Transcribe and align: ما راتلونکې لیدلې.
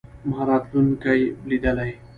ما 0.29 0.39
راتلونکې 0.49 1.15
لیدلې. 1.49 1.91